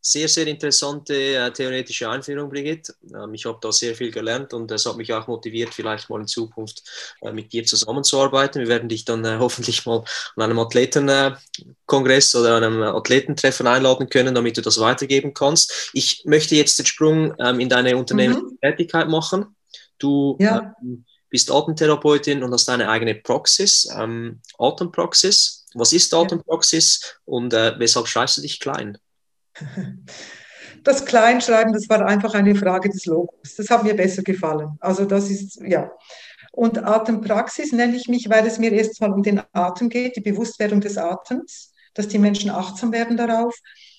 [0.00, 2.94] Sehr, sehr interessante äh, theoretische Einführung, Brigitte.
[3.12, 6.20] Ähm, ich habe da sehr viel gelernt und es hat mich auch motiviert, vielleicht mal
[6.20, 6.82] in Zukunft
[7.20, 8.60] äh, mit dir zusammenzuarbeiten.
[8.60, 10.04] Wir werden dich dann äh, hoffentlich mal
[10.36, 15.90] an einem Athletenkongress oder einem Athletentreffen einladen können, damit du das weitergeben kannst.
[15.92, 19.12] Ich möchte jetzt den Sprung ähm, in deine Unternehmenstätigkeit mhm.
[19.12, 19.56] machen.
[19.98, 20.74] Du ja.
[20.80, 25.66] ähm, bist Atemtherapeutin und hast deine eigene Praxis, ähm, Atempraxis.
[25.74, 28.96] Was ist Atempraxis und äh, weshalb schreibst du dich klein?
[30.84, 33.56] Das Kleinschreiben, das war einfach eine Frage des Logos.
[33.56, 34.78] Das hat mir besser gefallen.
[34.80, 35.90] Also das ist, ja.
[36.52, 40.80] Und Atempraxis nenne ich mich, weil es mir erstmal um den Atem geht, die Bewusstwerdung
[40.80, 43.54] des Atems, dass die Menschen achtsam werden darauf.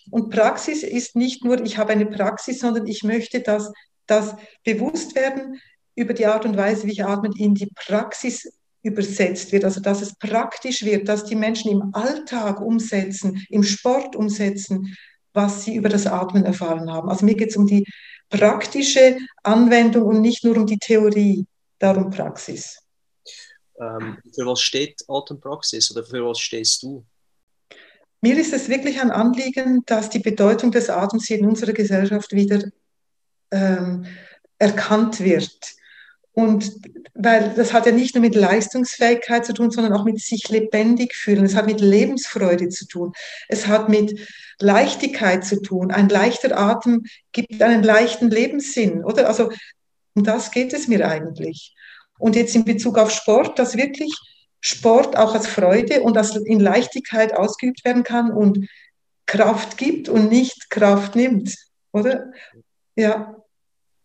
[0.09, 3.71] Und Praxis ist nicht nur, ich habe eine Praxis, sondern ich möchte, dass
[4.07, 5.61] das Bewusstwerden
[5.95, 10.01] über die Art und Weise, wie ich atme, in die Praxis übersetzt wird, also dass
[10.01, 14.95] es praktisch wird, dass die Menschen im Alltag umsetzen, im Sport umsetzen,
[15.33, 17.09] was sie über das Atmen erfahren haben.
[17.09, 17.85] Also mir geht es um die
[18.29, 21.45] praktische Anwendung und nicht nur um die Theorie,
[21.79, 22.79] darum Praxis.
[23.79, 27.05] Ähm, für was steht Atempraxis oder für was stehst du?
[28.21, 32.61] Mir ist es wirklich ein Anliegen, dass die Bedeutung des Atems in unserer Gesellschaft wieder
[33.51, 34.05] ähm,
[34.57, 35.57] erkannt wird.
[36.39, 36.71] Und
[37.15, 41.13] weil das hat ja nicht nur mit Leistungsfähigkeit zu tun, sondern auch mit sich lebendig
[41.13, 41.43] fühlen.
[41.43, 43.11] Es hat mit Lebensfreude zu tun.
[43.49, 44.17] Es hat mit
[44.57, 45.91] Leichtigkeit zu tun.
[45.91, 49.27] Ein leichter Atem gibt einen leichten Lebenssinn, oder?
[49.27, 49.51] Also
[50.15, 51.75] um das geht es mir eigentlich.
[52.17, 54.15] Und jetzt in Bezug auf Sport, dass wirklich
[54.61, 58.69] Sport auch als Freude und als in Leichtigkeit ausgeübt werden kann und
[59.25, 61.53] Kraft gibt und nicht Kraft nimmt,
[61.91, 62.31] oder?
[62.95, 63.35] Ja.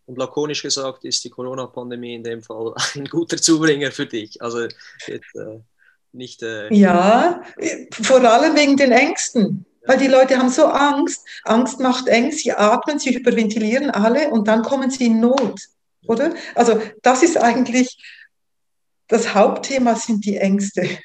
[0.05, 4.41] Und lakonisch gesagt ist die Corona-Pandemie in dem Fall ein guter Zubringer für dich.
[4.41, 4.67] Also
[5.07, 5.59] jetzt, äh,
[6.11, 6.41] nicht.
[6.43, 7.41] Äh, ja,
[7.91, 9.65] vor allem wegen den Ängsten.
[9.87, 14.47] Weil die Leute haben so Angst, Angst macht eng, sie atmen, sie hyperventilieren alle und
[14.47, 15.61] dann kommen sie in Not,
[16.07, 16.33] oder?
[16.55, 17.95] Also das ist eigentlich
[19.07, 20.99] das Hauptthema sind die Ängste okay.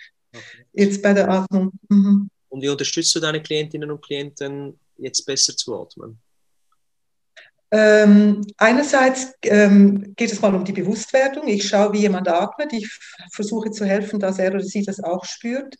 [0.72, 1.72] jetzt bei der Atmung.
[1.88, 2.30] Mhm.
[2.48, 6.18] Und wie unterstützt du deine Klientinnen und Klienten jetzt besser zu atmen?
[7.72, 11.46] Ähm, einerseits ähm, geht es mal um die Bewusstwerdung.
[11.46, 12.72] Ich schaue, wie jemand atmet.
[12.72, 12.90] Ich
[13.32, 15.76] versuche zu helfen, dass er oder sie das auch spürt.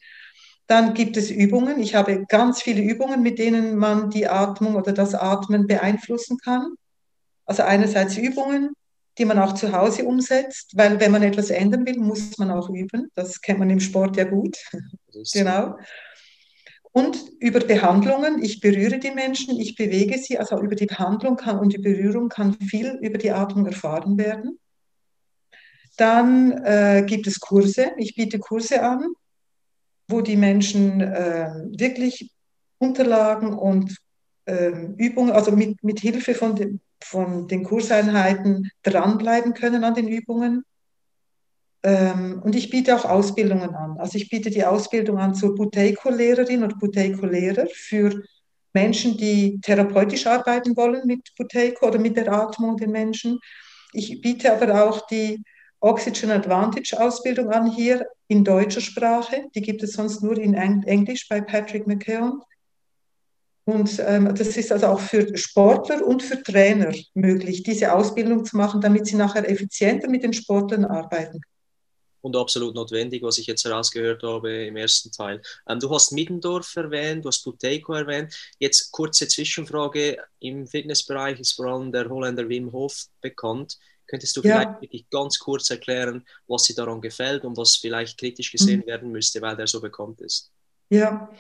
[0.66, 1.80] Dann gibt es Übungen.
[1.80, 6.74] Ich habe ganz viele Übungen, mit denen man die Atmung oder das Atmen beeinflussen kann.
[7.44, 8.70] Also einerseits Übungen,
[9.18, 12.70] die man auch zu Hause umsetzt, weil wenn man etwas ändern will, muss man auch
[12.70, 13.10] üben.
[13.16, 14.56] Das kennt man im Sport ja gut.
[15.32, 15.76] genau.
[16.92, 21.58] Und über Behandlungen, ich berühre die Menschen, ich bewege sie, also über die Behandlung kann,
[21.58, 24.58] und die Berührung kann viel über die Atmung erfahren werden.
[25.96, 29.12] Dann äh, gibt es Kurse, ich biete Kurse an,
[30.08, 32.32] wo die Menschen äh, wirklich
[32.78, 33.96] Unterlagen und
[34.46, 40.08] äh, Übungen, also mit, mit Hilfe von den, von den Kurseinheiten dranbleiben können an den
[40.08, 40.64] Übungen.
[41.82, 43.98] Ähm, und ich biete auch Ausbildungen an.
[43.98, 48.22] Also ich biete die Ausbildung an zur Buteiko-Lehrerin oder Buteiko-Lehrer für
[48.72, 53.38] Menschen, die therapeutisch arbeiten wollen mit Buteiko oder mit der Atmung den Menschen.
[53.92, 55.42] Ich biete aber auch die
[55.80, 59.46] Oxygen Advantage Ausbildung an hier in deutscher Sprache.
[59.54, 62.42] Die gibt es sonst nur in Englisch bei Patrick McKeown.
[63.64, 68.56] Und ähm, das ist also auch für Sportler und für Trainer möglich, diese Ausbildung zu
[68.56, 71.40] machen, damit sie nachher effizienter mit den Sportlern arbeiten.
[72.22, 75.40] Und absolut notwendig, was ich jetzt herausgehört habe im ersten Teil.
[75.68, 78.34] Ähm, du hast Middendorf erwähnt, du hast Buteiko erwähnt.
[78.58, 80.18] Jetzt kurze Zwischenfrage.
[80.40, 83.78] Im Fitnessbereich ist vor allem der Holländer Wim Hof bekannt.
[84.06, 84.56] Könntest du ja.
[84.56, 88.86] vielleicht wirklich ganz kurz erklären, was dir daran gefällt und was vielleicht kritisch gesehen mhm.
[88.86, 90.50] werden müsste, weil der so bekannt ist?
[90.88, 91.30] Ja,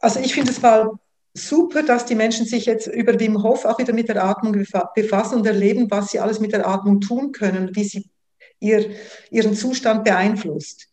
[0.00, 0.90] also ich finde es mal
[1.34, 4.52] super, dass die Menschen sich jetzt über Wim Hof auch wieder mit der Atmung
[4.94, 8.10] befassen und erleben, was sie alles mit der Atmung tun können, wie sie
[8.60, 8.90] ihr,
[9.30, 10.86] ihren Zustand beeinflusst.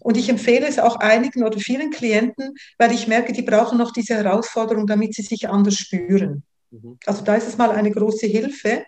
[0.00, 3.92] Und ich empfehle es auch einigen oder vielen Klienten, weil ich merke, die brauchen noch
[3.92, 6.44] diese Herausforderung, damit sie sich anders spüren.
[6.70, 6.98] Mhm.
[7.04, 8.84] Also da ist es mal eine große Hilfe.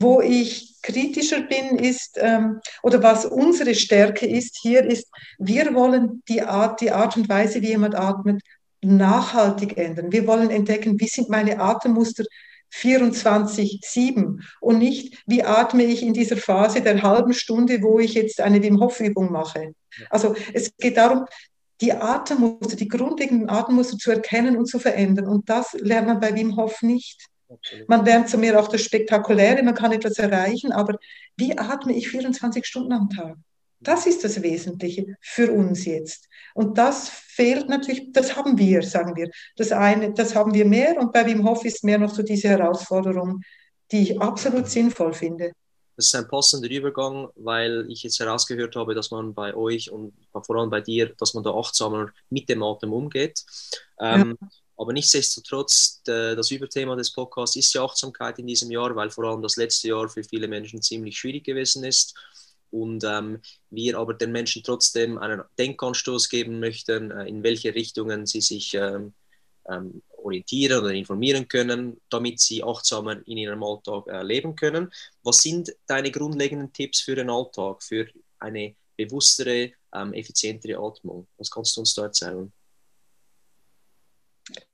[0.00, 6.22] Wo ich kritischer bin, ist, ähm, oder was unsere Stärke ist hier, ist, wir wollen
[6.28, 8.40] die Art, die Art und Weise, wie jemand atmet,
[8.80, 10.12] nachhaltig ändern.
[10.12, 12.24] Wir wollen entdecken, wie sind meine Atemmuster
[12.72, 18.40] 24-7 und nicht, wie atme ich in dieser Phase der halben Stunde, wo ich jetzt
[18.40, 19.72] eine Wim Hof Übung mache.
[20.10, 21.26] Also es geht darum,
[21.80, 25.28] die Atemmuster, die grundlegenden Atemmuster zu erkennen und zu verändern.
[25.28, 27.26] Und das lernt man bei Wim Hof nicht.
[27.48, 27.88] Absolut.
[27.88, 30.98] Man lernt zu mir auch das Spektakuläre, man kann etwas erreichen, aber
[31.36, 33.36] wie atme ich 24 Stunden am Tag?
[33.80, 36.28] Das ist das Wesentliche für uns jetzt.
[36.54, 39.30] Und das fehlt natürlich, das haben wir, sagen wir.
[39.56, 42.48] Das eine, das haben wir mehr und bei Wim Hof ist mehr noch so diese
[42.48, 43.42] Herausforderung,
[43.92, 45.52] die ich absolut sinnvoll finde.
[45.96, 50.12] Das ist ein passender Übergang, weil ich jetzt herausgehört habe, dass man bei euch und
[50.44, 53.44] vor allem bei dir, dass man da achtsamer mit dem Atem umgeht.
[54.00, 54.48] Ähm, ja.
[54.76, 59.42] Aber nichtsdestotrotz, das Überthema des Podcasts ist die Achtsamkeit in diesem Jahr, weil vor allem
[59.42, 62.14] das letzte Jahr für viele Menschen ziemlich schwierig gewesen ist.
[62.70, 68.26] Und ähm, wir aber den Menschen trotzdem einen Denkanstoß geben möchten, äh, in welche Richtungen
[68.26, 69.14] sie sich ähm,
[69.68, 74.90] ähm, orientieren oder informieren können, damit sie achtsamer in ihrem Alltag äh, leben können.
[75.22, 78.06] Was sind deine grundlegenden Tipps für den Alltag, für
[78.38, 81.26] eine bewusstere, ähm, effizientere Atmung?
[81.36, 82.52] Was kannst du uns da erzählen?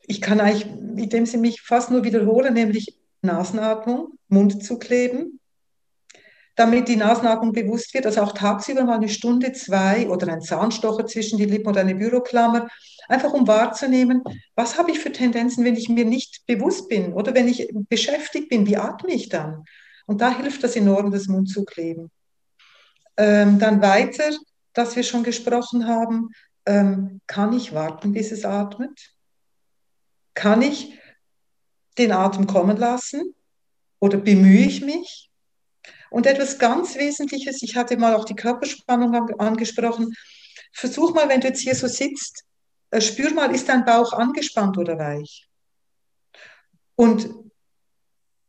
[0.06, 5.40] ich kann eigentlich mit dem sie mich fast nur wiederholen, nämlich Nasenatmung, Mund zu kleben,
[6.56, 11.06] damit die Nasenatmung bewusst wird, also auch tagsüber mal eine Stunde, zwei oder ein Zahnstocher
[11.06, 12.68] zwischen die Lippen oder eine Büroklammer,
[13.08, 14.22] einfach um wahrzunehmen,
[14.54, 18.48] was habe ich für Tendenzen, wenn ich mir nicht bewusst bin oder wenn ich beschäftigt
[18.48, 19.64] bin, wie atme ich dann?
[20.06, 22.10] Und da hilft das enorm, das Mund zu kleben.
[23.16, 24.30] Ähm, dann weiter,
[24.72, 26.30] dass wir schon gesprochen haben,
[26.66, 29.12] ähm, kann ich warten, bis es atmet?
[30.34, 30.98] Kann ich
[31.98, 33.34] den Atem kommen lassen
[34.00, 35.30] oder bemühe ich mich?
[36.14, 40.14] Und etwas ganz Wesentliches, ich hatte mal auch die Körperspannung angesprochen.
[40.72, 42.44] Versuch mal, wenn du jetzt hier so sitzt,
[42.92, 45.48] äh, spür mal, ist dein Bauch angespannt oder weich?
[46.94, 47.28] Und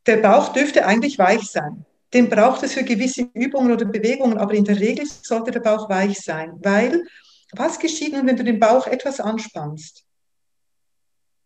[0.05, 1.87] der Bauch dürfte eigentlich weich sein.
[2.13, 5.89] Den braucht es für gewisse Übungen oder Bewegungen, aber in der Regel sollte der Bauch
[5.89, 7.03] weich sein, weil
[7.51, 10.05] was geschieht nun, wenn du den Bauch etwas anspannst?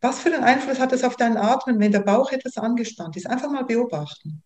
[0.02, 3.26] Was für einen Einfluss hat es auf deinen Atmen, wenn der Bauch etwas angespannt ist?
[3.26, 4.44] Einfach mal beobachten.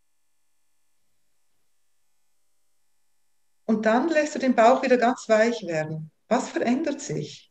[3.65, 6.11] Und dann lässt du den Bauch wieder ganz weich werden.
[6.27, 7.49] Was verändert sich?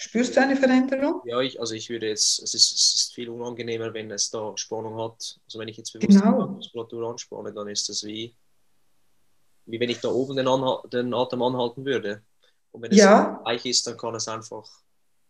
[0.00, 1.22] Spürst du eine Veränderung?
[1.24, 4.56] Ja, ich, also ich würde jetzt, es ist, es ist viel unangenehmer, wenn es da
[4.56, 5.40] Spannung hat.
[5.46, 6.44] Also wenn ich jetzt bewusst Genau.
[6.46, 8.36] die Muskulatur anspanne, dann ist das wie,
[9.66, 12.22] wie wenn ich da oben den, Anha den Atem anhalten würde.
[12.70, 13.40] Und wenn es Ja.
[13.44, 14.64] weich ist, dann kann es einfach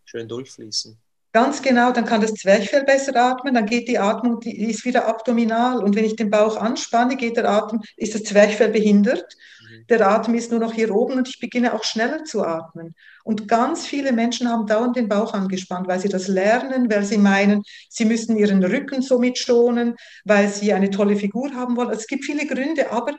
[0.04, 0.98] schön durchfließen.
[1.32, 5.06] Ganz genau, dann kann das Zwerchfell besser atmen, dann geht die Atmung, die ist wieder
[5.06, 5.82] abdominal.
[5.84, 9.36] Und wenn ich den Bauch anspanne, geht der Atem, ist das Zwerchfell behindert.
[9.60, 9.86] Mhm.
[9.88, 12.94] Der Atem ist nur noch hier oben und ich beginne auch schneller zu atmen.
[13.24, 17.18] Und ganz viele Menschen haben dauernd den Bauch angespannt, weil sie das lernen, weil sie
[17.18, 21.88] meinen, sie müssen ihren Rücken somit schonen, weil sie eine tolle Figur haben wollen.
[21.88, 23.14] Also es gibt viele Gründe, aber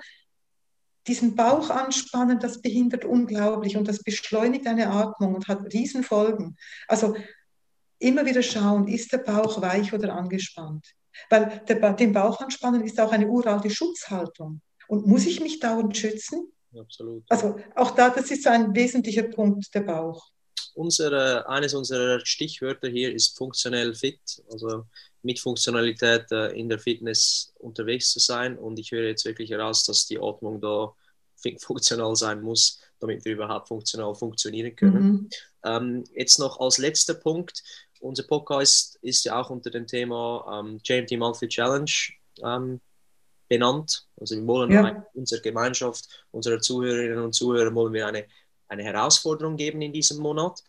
[1.06, 6.58] diesen Bauch anspannen, das behindert unglaublich und das beschleunigt eine Atmung und hat Riesenfolgen.
[6.88, 7.15] Also
[7.99, 10.85] immer wieder schauen, ist der Bauch weich oder angespannt?
[11.29, 14.62] Weil der, den Bauch anspannen ist auch eine uralte Schutzhaltung.
[14.88, 16.51] Und muss ich mich dauernd schützen?
[16.77, 17.23] Absolut.
[17.29, 20.29] Also auch da, das ist ein wesentlicher Punkt, der Bauch.
[20.75, 24.85] Unsere, eines unserer Stichwörter hier ist funktionell fit, also
[25.21, 28.57] mit Funktionalität äh, in der Fitness unterwegs zu sein.
[28.57, 30.93] Und ich höre jetzt wirklich heraus, dass die Atmung da
[31.59, 35.03] funktional sein muss, damit wir überhaupt funktional funktionieren können.
[35.03, 35.29] Mhm.
[35.63, 37.63] Ähm, jetzt noch als letzter Punkt.
[37.99, 41.91] Unser Podcast ist ja auch unter dem Thema ähm, JMT Monthly Challenge
[42.43, 42.79] ähm,
[43.47, 44.07] benannt.
[44.19, 45.05] Also wir wollen Ja.
[45.13, 48.25] unserer Gemeinschaft, unserer Zuhörerinnen und Zuhörer, wollen wir eine,
[48.67, 50.63] eine Herausforderung geben in diesem Monat.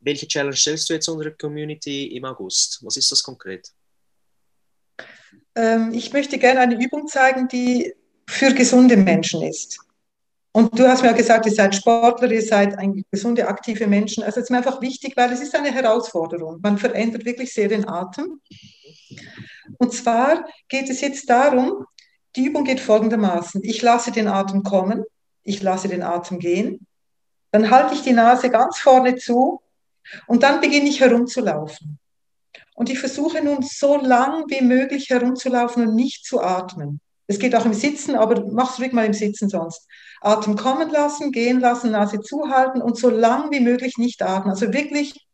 [0.00, 2.80] Welche Challenge stellst du jetzt unserer Community im August?
[2.84, 3.72] Was ist das konkret?
[5.54, 7.92] Ähm, ich möchte gerne eine Übung zeigen, die
[8.28, 9.80] für gesunde Menschen ist.
[10.52, 14.24] Und du hast mir ja gesagt, ihr seid Sportler, ihr seid eigentlich gesunde, aktive Menschen.
[14.24, 16.58] Also es ist mir einfach wichtig, weil es ist eine Herausforderung.
[16.60, 18.40] Man verändert wirklich sehr den Atem.
[19.78, 21.86] Und zwar geht es jetzt darum,
[22.36, 23.62] die Übung geht folgendermaßen.
[23.64, 25.04] Ich lasse den Atem kommen,
[25.42, 26.86] ich lasse den Atem gehen,
[27.52, 29.60] dann halte ich die Nase ganz vorne zu
[30.26, 31.98] und dann beginne ich herumzulaufen.
[32.74, 37.00] Und ich versuche nun so lang wie möglich herumzulaufen und nicht zu atmen.
[37.26, 39.86] Es geht auch im Sitzen, aber mach's ruhig mal im Sitzen sonst.
[40.20, 44.50] Atem kommen lassen, gehen lassen, Nase zuhalten und so lang wie möglich nicht atmen.
[44.50, 45.26] Also wirklich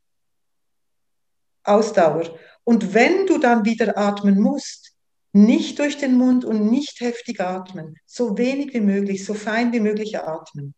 [1.64, 2.38] Ausdauer.
[2.64, 4.92] Und wenn du dann wieder atmen musst,
[5.32, 9.80] nicht durch den Mund und nicht heftig atmen, so wenig wie möglich, so fein wie
[9.80, 10.74] möglich atmen.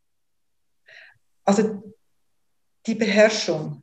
[1.45, 1.83] Also
[2.87, 3.83] die Beherrschung.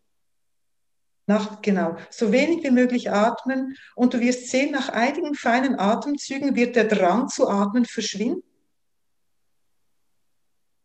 [1.28, 6.56] Nach, genau, so wenig wie möglich atmen und du wirst sehen, nach einigen feinen Atemzügen
[6.56, 8.44] wird der Drang zu atmen verschwinden.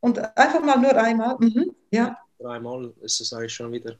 [0.00, 3.96] Und einfach mal nur einmal, mhm, ja, Dreimal ist es eigentlich schon wieder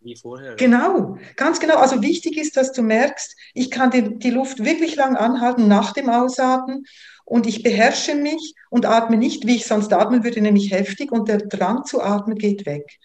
[0.00, 0.56] wie vorher.
[0.56, 1.76] genau, ganz genau.
[1.76, 5.92] Also wichtig ist, dass du merkst, ich kann die, die Luft wirklich lang anhalten nach
[5.92, 6.84] dem Ausatmen
[7.24, 11.28] und ich beherrsche mich und atme nicht, wie ich sonst atmen würde, nämlich heftig und
[11.28, 12.98] der Drang zu atmen geht weg.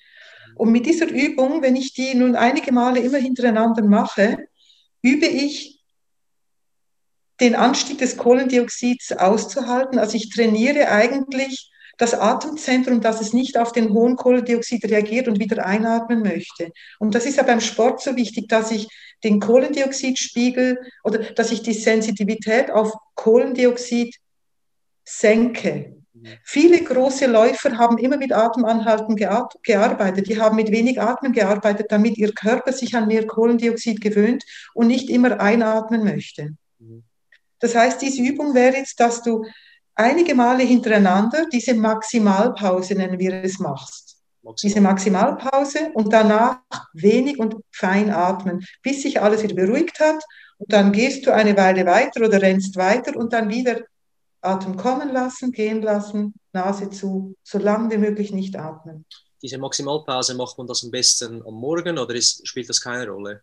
[0.55, 4.37] Und mit dieser Übung, wenn ich die nun einige Male immer hintereinander mache,
[5.01, 5.81] übe ich
[7.39, 9.97] den Anstieg des Kohlendioxids auszuhalten.
[9.97, 11.70] Also ich trainiere eigentlich
[12.01, 16.71] das Atemzentrum, dass es nicht auf den hohen Kohlendioxid reagiert und wieder einatmen möchte.
[16.99, 18.87] Und das ist ja beim Sport so wichtig, dass ich
[19.23, 24.15] den Kohlendioxidspiegel oder dass ich die Sensitivität auf Kohlendioxid
[25.03, 25.95] senke.
[26.43, 30.27] Viele große Läufer haben immer mit Atemanhalten gearbeitet.
[30.27, 34.87] Die haben mit wenig Atmen gearbeitet, damit ihr Körper sich an mehr Kohlendioxid gewöhnt und
[34.87, 36.55] nicht immer einatmen möchte.
[37.59, 39.45] Das heißt, diese Übung wäre jetzt, dass du
[39.95, 44.17] einige Male hintereinander diese Maximalpause, nennen wir es, machst.
[44.43, 44.69] Maximal.
[44.69, 46.59] Diese Maximalpause und danach
[46.93, 50.23] wenig und fein atmen, bis sich alles wieder beruhigt hat.
[50.57, 53.81] Und dann gehst du eine Weile weiter oder rennst weiter und dann wieder
[54.41, 59.05] Atem kommen lassen, gehen lassen, Nase zu, so lange wie möglich nicht atmen.
[59.41, 63.41] Diese Maximalpause macht man das am besten am Morgen oder ist, spielt das keine Rolle?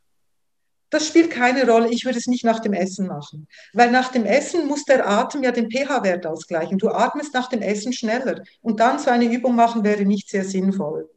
[0.91, 1.91] Das spielt keine Rolle.
[1.91, 3.47] Ich würde es nicht nach dem Essen machen.
[3.75, 6.79] Weil nach dem Essen muss der Atem ja den pH-Wert ausgleichen.
[6.79, 8.43] Du atmest nach dem Essen schneller.
[8.63, 11.09] Und dann so eine Übung machen wäre nicht sehr sinnvoll.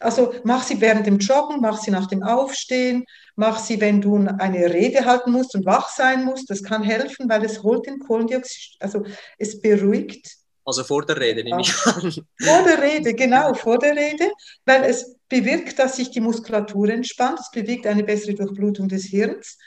[0.00, 3.04] Also mach sie während dem Joggen, mach sie nach dem Aufstehen,
[3.36, 6.48] mach sie, wenn du eine Rede halten musst und wach sein musst.
[6.48, 9.04] Das kann helfen, weil es holt den Kohlendioxid, also
[9.36, 10.39] es beruhigt.
[10.70, 12.12] Also vor der Rede, nehme ich an.
[12.12, 14.30] Vor der Rede, genau, vor der Rede,
[14.64, 19.58] weil es bewirkt, dass sich die Muskulatur entspannt, es bewirkt eine bessere Durchblutung des Hirns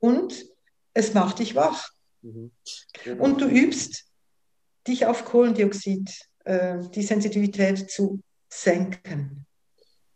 [0.00, 0.34] und
[0.92, 1.90] es macht dich wach.
[2.22, 2.50] Mhm.
[3.20, 4.06] Und du übst
[4.88, 6.10] dich auf Kohlendioxid,
[6.44, 9.46] äh, die Sensitivität zu senken.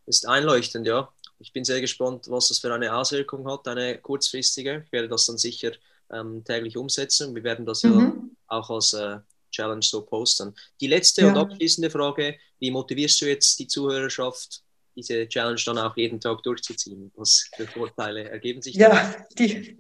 [0.07, 1.13] Ist einleuchtend, ja.
[1.39, 4.83] Ich bin sehr gespannt, was das für eine Auswirkung hat, eine kurzfristige.
[4.85, 5.71] Ich werde das dann sicher
[6.13, 7.37] ähm, täglich umsetzen.
[7.37, 8.01] Wir werden das mhm.
[8.01, 8.13] ja
[8.49, 9.19] auch als äh,
[9.55, 10.55] Challenge so posten.
[10.81, 11.29] Die letzte ja.
[11.29, 14.63] und abschließende Frage, wie motivierst du jetzt die Zuhörerschaft
[14.97, 17.11] diese Challenge dann auch jeden Tag durchzuziehen?
[17.17, 18.89] Was für Vorteile ergeben sich da?
[18.89, 19.77] Ja, die,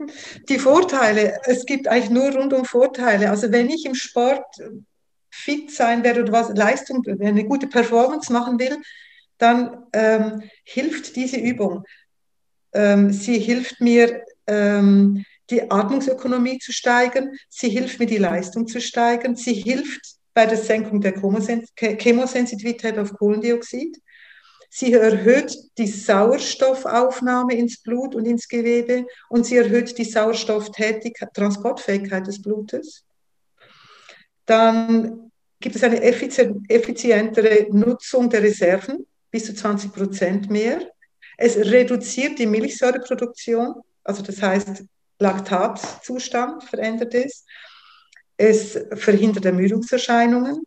[0.48, 3.30] die Vorteile, es gibt eigentlich nur rundum Vorteile.
[3.30, 4.44] Also wenn ich im Sport
[5.30, 8.76] fit sein werde oder was Leistung, eine gute Performance machen will,
[9.38, 11.84] dann ähm, hilft diese Übung.
[12.72, 17.32] Ähm, sie hilft mir, ähm, die Atmungsökonomie zu steigern.
[17.48, 19.36] Sie hilft mir, die Leistung zu steigern.
[19.36, 24.00] Sie hilft bei der Senkung der Chemosensitivität auf Kohlendioxid.
[24.68, 32.42] Sie erhöht die Sauerstoffaufnahme ins Blut und ins Gewebe und sie erhöht die Sauerstofftransportfähigkeit des
[32.42, 33.04] Blutes.
[34.46, 35.30] Dann
[35.60, 40.80] gibt es eine effizientere Nutzung der Reserven, bis zu 20 Prozent mehr.
[41.36, 44.82] Es reduziert die Milchsäureproduktion, also das heißt
[45.18, 47.46] Laktatzustand verändert ist.
[48.36, 50.64] Es verhindert Ermüdungserscheinungen.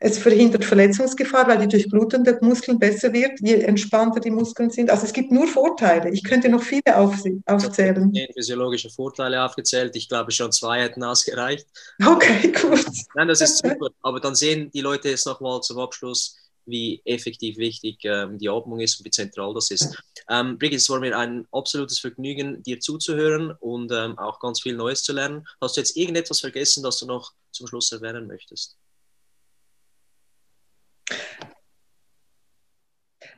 [0.00, 4.90] Es verhindert Verletzungsgefahr, weil die Durchblutung der Muskeln besser wird, je entspannter die Muskeln sind.
[4.90, 6.10] Also es gibt nur Vorteile.
[6.10, 7.42] Ich könnte noch viele aufzählen.
[7.46, 9.96] Ich habe physiologische Vorteile aufgezählt.
[9.96, 11.66] Ich glaube, schon zwei hätten ausgereicht.
[12.04, 12.84] Okay, gut.
[13.14, 13.88] Nein, das ist super.
[14.02, 16.36] Aber dann sehen die Leute jetzt nochmal zum Abschluss,
[16.66, 20.02] wie effektiv wichtig ähm, die Atmung ist und wie zentral das ist.
[20.28, 24.76] Ähm, Brigitte, es war mir ein absolutes Vergnügen, dir zuzuhören und ähm, auch ganz viel
[24.76, 25.46] Neues zu lernen.
[25.60, 28.76] Hast du jetzt irgendetwas vergessen, das du noch zum Schluss erwähnen möchtest?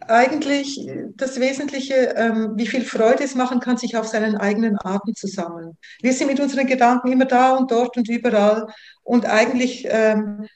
[0.00, 0.80] Eigentlich
[1.16, 5.26] das Wesentliche, ähm, wie viel Freude es machen kann, sich auf seinen eigenen Atem zu
[5.26, 5.76] sammeln.
[6.00, 8.72] Wir sind mit unseren Gedanken immer da und dort und überall.
[9.02, 10.48] Und eigentlich, ähm,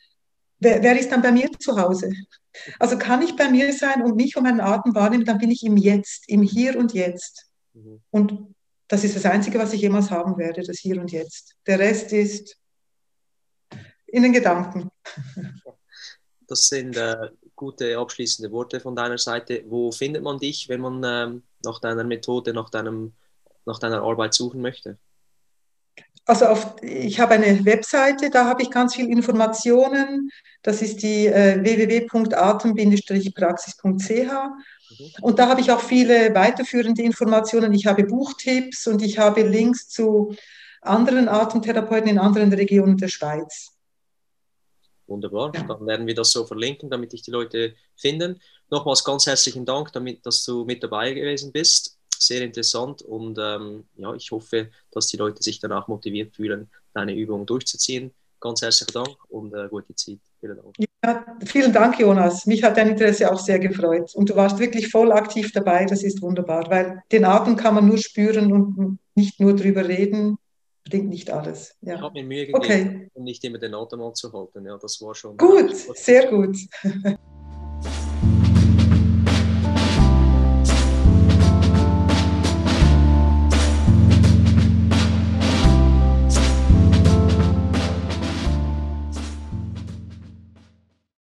[0.62, 2.12] wer, wer ist dann bei mir zu Hause?
[2.78, 5.64] Also kann ich bei mir sein und mich und meinen Atem wahrnehmen, dann bin ich
[5.64, 7.46] im Jetzt, im Hier und Jetzt.
[7.72, 8.02] Mhm.
[8.10, 8.54] Und
[8.88, 11.56] das ist das Einzige, was ich jemals haben werde, das Hier und Jetzt.
[11.66, 12.56] Der Rest ist
[14.06, 14.90] in den Gedanken.
[16.48, 19.64] Das sind äh, gute abschließende Worte von deiner Seite.
[19.68, 23.14] Wo findet man dich, wenn man ähm, nach deiner Methode, nach, deinem,
[23.64, 24.98] nach deiner Arbeit suchen möchte?
[26.24, 30.30] Also auf, ich habe eine Webseite, da habe ich ganz viele Informationen.
[30.62, 34.08] Das ist die äh, www.atem-praxis.ch.
[34.08, 35.10] Mhm.
[35.20, 37.74] Und da habe ich auch viele weiterführende Informationen.
[37.74, 40.36] Ich habe Buchtipps und ich habe Links zu
[40.80, 43.70] anderen Atemtherapeuten in anderen Regionen der Schweiz.
[45.08, 45.64] Wunderbar, ja.
[45.64, 48.40] dann werden wir das so verlinken, damit dich die Leute finden.
[48.70, 53.84] Nochmals ganz herzlichen Dank, damit, dass du mit dabei gewesen bist sehr interessant und ähm,
[53.96, 58.12] ja, ich hoffe, dass die Leute sich danach motiviert fühlen, deine Übung durchzuziehen.
[58.40, 60.18] Ganz herzlichen Dank und äh, gute Zeit.
[60.40, 60.74] Vielen Dank.
[61.04, 62.44] Ja, vielen Dank, Jonas.
[62.46, 64.12] Mich hat dein Interesse auch sehr gefreut.
[64.14, 65.84] Und du warst wirklich voll aktiv dabei.
[65.84, 70.38] Das ist wunderbar, weil den Atem kann man nur spüren und nicht nur drüber reden.
[70.84, 71.76] Bringt nicht alles.
[71.82, 71.94] Ja.
[71.94, 73.10] Ich habe mir Mühe gegeben, okay.
[73.14, 74.66] um nicht immer den Atem anzuhalten.
[74.66, 75.36] Ja, das war schon.
[75.36, 76.56] Gut, sehr gut.